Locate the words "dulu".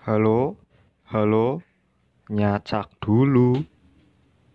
3.04-3.60